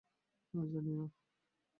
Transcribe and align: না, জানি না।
না, 0.53 0.61
জানি 0.65 0.91
না। 0.91 1.05